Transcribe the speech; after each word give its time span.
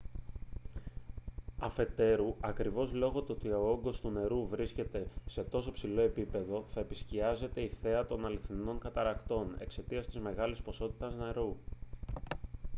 αφετέρου 1.59 2.35
ακριβώς 2.39 2.93
λόγω 2.93 3.21
του 3.21 3.35
ότι 3.37 3.49
ο 3.49 3.69
όγκος 3.69 3.99
του 4.01 4.09
νερού 4.09 4.47
βρίσκεται 4.47 5.07
σε 5.25 5.43
τόσο 5.43 5.69
υψηλό 5.69 6.01
επίπεδο 6.01 6.65
θα 6.73 6.79
επισκιάζεται 6.79 7.61
η 7.61 7.67
θέα 7.69 8.05
των 8.05 8.25
αληθινών 8.25 8.79
καταρρακτών 8.79 9.55
εξαιτίας 9.57 10.05
της 10.07 10.19
μεγάλης 10.19 10.61
ποσότητας 10.61 11.15
νερού 11.15 11.55